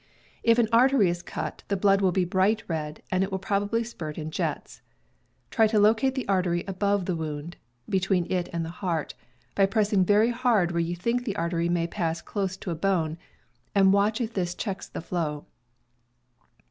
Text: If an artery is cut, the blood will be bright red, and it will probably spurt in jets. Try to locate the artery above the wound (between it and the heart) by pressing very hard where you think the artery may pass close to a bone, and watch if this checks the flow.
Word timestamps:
If 0.41 0.57
an 0.57 0.67
artery 0.73 1.09
is 1.09 1.21
cut, 1.21 1.61
the 1.67 1.77
blood 1.77 2.01
will 2.01 2.11
be 2.11 2.25
bright 2.25 2.63
red, 2.67 3.03
and 3.11 3.23
it 3.23 3.31
will 3.31 3.37
probably 3.37 3.83
spurt 3.83 4.17
in 4.17 4.31
jets. 4.31 4.81
Try 5.51 5.67
to 5.67 5.77
locate 5.79 6.15
the 6.15 6.27
artery 6.27 6.63
above 6.67 7.05
the 7.05 7.15
wound 7.15 7.55
(between 7.87 8.25
it 8.31 8.49
and 8.51 8.65
the 8.65 8.71
heart) 8.81 9.13
by 9.53 9.67
pressing 9.67 10.03
very 10.03 10.31
hard 10.31 10.71
where 10.71 10.79
you 10.79 10.95
think 10.95 11.23
the 11.23 11.35
artery 11.35 11.69
may 11.69 11.85
pass 11.85 12.19
close 12.19 12.57
to 12.57 12.71
a 12.71 12.75
bone, 12.75 13.19
and 13.75 13.93
watch 13.93 14.19
if 14.19 14.33
this 14.33 14.55
checks 14.55 14.87
the 14.87 15.01
flow. 15.01 15.45